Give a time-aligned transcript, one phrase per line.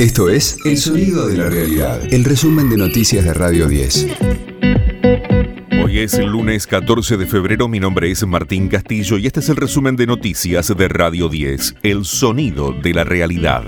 [0.00, 4.06] Esto es El Sonido de la Realidad, el resumen de noticias de Radio 10.
[5.84, 9.56] Hoy es lunes 14 de febrero, mi nombre es Martín Castillo y este es el
[9.56, 13.64] resumen de noticias de Radio 10, El Sonido de la Realidad.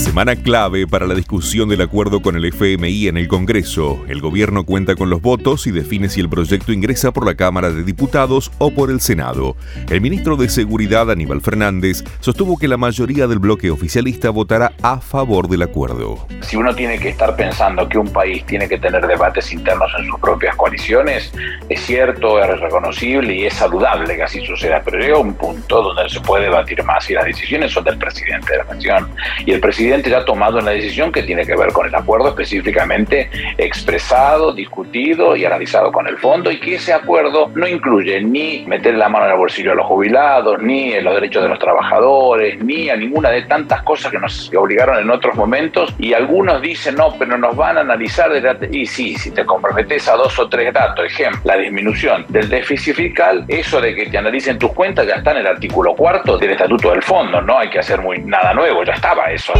[0.00, 4.02] Semana clave para la discusión del acuerdo con el FMI en el Congreso.
[4.08, 7.70] El gobierno cuenta con los votos y define si el proyecto ingresa por la Cámara
[7.70, 9.56] de Diputados o por el Senado.
[9.90, 15.02] El ministro de Seguridad, Aníbal Fernández, sostuvo que la mayoría del bloque oficialista votará a
[15.02, 16.26] favor del acuerdo.
[16.40, 20.06] Si uno tiene que estar pensando que un país tiene que tener debates internos en
[20.06, 21.30] sus propias coaliciones,
[21.68, 26.08] es cierto, es reconocible y es saludable que así suceda, pero llega un punto donde
[26.08, 29.06] se puede debatir más y las decisiones son del presidente de la nación.
[29.44, 32.28] Y el presidente ya ha tomado una decisión que tiene que ver con el acuerdo
[32.28, 38.64] específicamente expresado, discutido y analizado con el fondo y que ese acuerdo no incluye ni
[38.66, 41.58] meter la mano en el bolsillo a los jubilados, ni en los derechos de los
[41.58, 46.62] trabajadores, ni a ninguna de tantas cosas que nos obligaron en otros momentos y algunos
[46.62, 48.30] dicen no, pero nos van a analizar
[48.70, 52.94] y sí, si te comprometes a dos o tres datos, ejemplo, la disminución del déficit
[52.94, 56.50] fiscal, eso de que te analicen tus cuentas ya está en el artículo cuarto del
[56.50, 59.52] estatuto del fondo, no hay que hacer muy nada nuevo, ya estaba eso.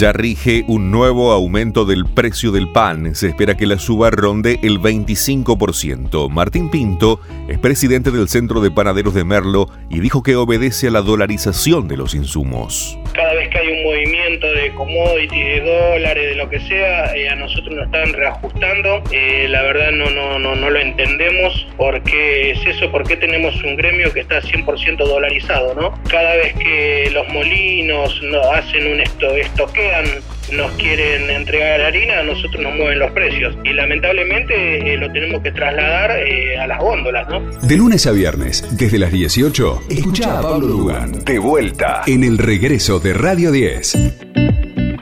[0.00, 3.14] Ya rige un nuevo aumento del precio del pan.
[3.14, 6.30] Se espera que la suba ronde el 25%.
[6.30, 7.20] Martín Pinto
[7.50, 11.86] es presidente del Centro de Panaderos de Merlo y dijo que obedece a la dolarización
[11.86, 12.98] de los insumos.
[13.12, 17.28] Cada vez que hay un movimiento de commodities, de dólares, de lo que sea, eh,
[17.28, 19.02] a nosotros nos están reajustando.
[19.12, 21.66] Eh, la verdad no, no, no, no lo entendemos.
[21.76, 22.90] ¿Por qué es eso?
[22.90, 25.74] ¿Por qué tenemos un gremio que está 100% dolarizado?
[25.74, 25.92] ¿no?
[26.08, 29.89] Cada vez que los molinos no, hacen un esto, estoque
[30.52, 33.54] nos quieren entregar harina, a nosotros nos mueven los precios.
[33.64, 37.40] Y lamentablemente eh, lo tenemos que trasladar eh, a las góndolas, ¿no?
[37.60, 41.24] De lunes a viernes, desde las 18, escucha a Pablo Dugan.
[41.24, 44.29] De vuelta en el regreso de Radio 10.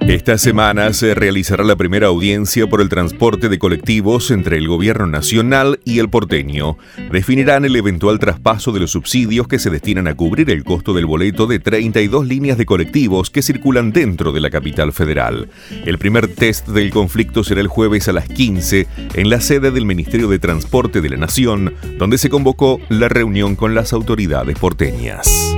[0.08, 5.06] Esta semana se realizará la primera audiencia por el transporte de colectivos entre el gobierno
[5.06, 6.78] nacional y el porteño.
[7.12, 11.04] Definirán el eventual traspaso de los subsidios que se destinan a cubrir el costo del
[11.04, 15.50] boleto de 32 líneas de colectivos que circulan dentro de la capital federal.
[15.84, 19.84] El primer test del conflicto será el jueves a las 15 en la sede del
[19.84, 25.57] Ministerio de Transporte de la Nación, donde se convocó la reunión con las autoridades porteñas.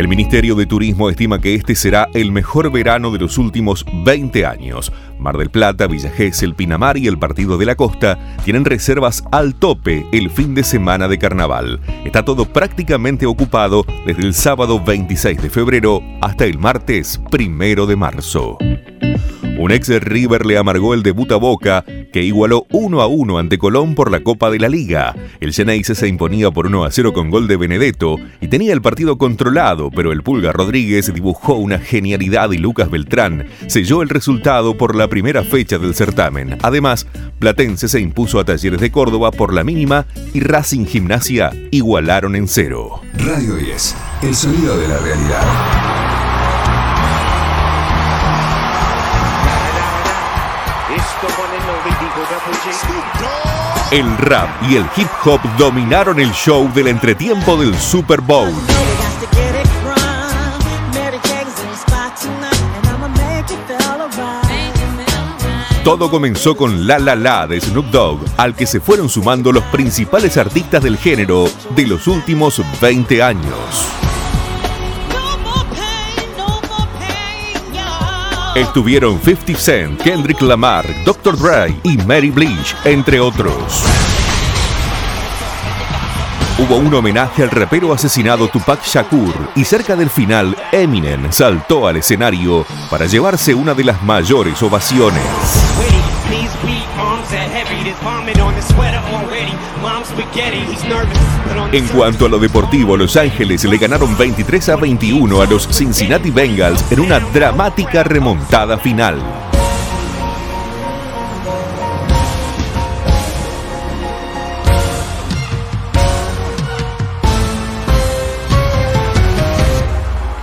[0.00, 4.46] El Ministerio de Turismo estima que este será el mejor verano de los últimos 20
[4.46, 4.90] años.
[5.18, 9.54] Mar del Plata, Villa Gesell, Pinamar y el Partido de la Costa tienen reservas al
[9.54, 11.80] tope el fin de semana de carnaval.
[12.06, 17.96] Está todo prácticamente ocupado desde el sábado 26 de febrero hasta el martes 1 de
[17.96, 18.56] marzo.
[19.60, 21.84] Un ex River le amargó el debut a Boca,
[22.14, 25.14] que igualó 1 a 1 ante Colón por la Copa de la Liga.
[25.38, 28.80] El Geneise se imponía por 1 a 0 con gol de Benedetto y tenía el
[28.80, 34.78] partido controlado, pero el Pulga Rodríguez dibujó una genialidad y Lucas Beltrán selló el resultado
[34.78, 36.56] por la primera fecha del certamen.
[36.62, 37.06] Además,
[37.38, 42.48] Platense se impuso a Talleres de Córdoba por la mínima y Racing Gimnasia igualaron en
[42.48, 43.02] cero.
[43.12, 45.79] Radio 10, el sonido de la realidad.
[53.90, 58.52] El rap y el hip hop dominaron el show del entretiempo del Super Bowl.
[65.82, 69.64] Todo comenzó con La La La de Snoop Dogg, al que se fueron sumando los
[69.64, 73.99] principales artistas del género de los últimos 20 años.
[78.54, 81.38] Estuvieron 50 Cent, Kendrick Lamar, Dr.
[81.38, 83.84] Dre y Mary Bleach, entre otros.
[86.58, 91.98] Hubo un homenaje al rapero asesinado Tupac Shakur y cerca del final Eminem saltó al
[91.98, 95.22] escenario para llevarse una de las mayores ovaciones.
[101.72, 106.30] En cuanto a lo deportivo, Los Ángeles le ganaron 23 a 21 a los Cincinnati
[106.30, 109.49] Bengals en una dramática remontada final.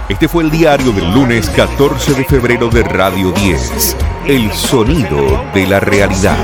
[0.09, 3.97] Este fue el diario del lunes 14 de febrero de Radio 10.
[4.25, 6.37] El sonido de la realidad.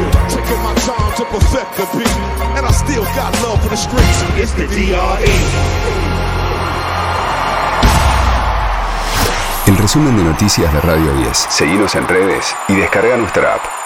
[9.66, 11.38] El resumen de noticias de Radio 10.
[11.50, 13.83] Seguimos en redes y descarga nuestra app.